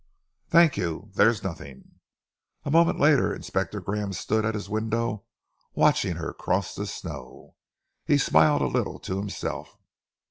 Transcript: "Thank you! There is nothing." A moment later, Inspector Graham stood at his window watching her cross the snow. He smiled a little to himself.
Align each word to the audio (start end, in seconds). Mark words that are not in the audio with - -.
"Thank 0.49 0.77
you! 0.77 1.11
There 1.13 1.29
is 1.29 1.43
nothing." 1.43 1.99
A 2.65 2.71
moment 2.71 2.99
later, 2.99 3.35
Inspector 3.35 3.79
Graham 3.81 4.13
stood 4.13 4.43
at 4.45 4.55
his 4.55 4.67
window 4.67 5.25
watching 5.75 6.15
her 6.15 6.33
cross 6.33 6.73
the 6.73 6.87
snow. 6.87 7.53
He 8.07 8.17
smiled 8.17 8.63
a 8.63 8.65
little 8.65 8.97
to 8.97 9.19
himself. 9.19 9.77